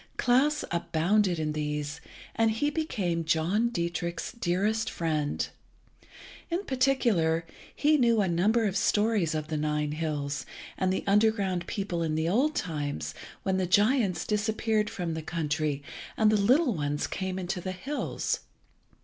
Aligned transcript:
Klas 0.17 0.65
abounded 0.71 1.37
in 1.37 1.53
these, 1.53 2.01
and 2.33 2.49
he 2.49 2.71
became 2.71 3.23
John 3.23 3.69
Dietrich's 3.69 4.31
dearest 4.31 4.89
friend. 4.89 5.47
In 6.49 6.63
particular, 6.65 7.45
he 7.75 7.97
knew 7.99 8.19
a 8.19 8.27
number 8.27 8.65
of 8.65 8.75
stories 8.75 9.35
of 9.35 9.49
the 9.49 9.57
Nine 9.57 9.91
hills, 9.91 10.43
and 10.75 10.91
the 10.91 11.03
underground 11.05 11.67
people 11.67 12.01
in 12.01 12.15
the 12.15 12.27
old 12.27 12.55
times, 12.55 13.13
when 13.43 13.57
the 13.57 13.67
giants 13.67 14.25
disappeared 14.25 14.89
from 14.89 15.13
the 15.13 15.21
country 15.21 15.83
and 16.17 16.31
the 16.31 16.35
little 16.35 16.73
ones 16.73 17.05
came 17.05 17.37
into 17.37 17.61
the 17.61 17.71
hills. 17.71 18.39